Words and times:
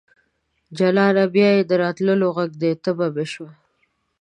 جلانه! 0.77 1.23
بیا 1.33 1.49
یې 1.57 1.63
د 1.69 1.71
راتللو 1.83 2.27
غږ 2.37 2.51
دی 2.61 2.71
تبه 2.83 3.07
مې 3.15 3.25
شوه 3.33 3.51